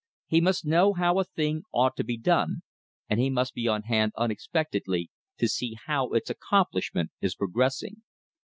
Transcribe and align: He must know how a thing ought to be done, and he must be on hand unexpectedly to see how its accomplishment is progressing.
He 0.25 0.41
must 0.41 0.65
know 0.65 0.93
how 0.93 1.19
a 1.19 1.23
thing 1.23 1.61
ought 1.71 1.95
to 1.97 2.03
be 2.03 2.17
done, 2.17 2.63
and 3.07 3.19
he 3.19 3.29
must 3.29 3.53
be 3.53 3.67
on 3.67 3.83
hand 3.83 4.13
unexpectedly 4.17 5.11
to 5.37 5.47
see 5.47 5.77
how 5.85 6.07
its 6.13 6.31
accomplishment 6.31 7.11
is 7.21 7.35
progressing. 7.35 8.01